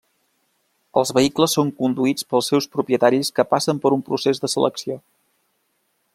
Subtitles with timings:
[1.01, 4.99] Els vehicles són conduïts pels seus propietaris que passen per un procés de selecció.